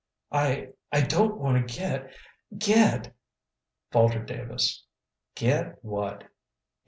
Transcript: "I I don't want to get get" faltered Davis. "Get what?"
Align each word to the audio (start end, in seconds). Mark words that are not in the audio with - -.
"I 0.31 0.69
I 0.91 1.01
don't 1.01 1.37
want 1.37 1.57
to 1.69 1.75
get 1.79 2.11
get" 2.57 3.13
faltered 3.91 4.25
Davis. 4.25 4.83
"Get 5.35 5.77
what?" 5.85 6.23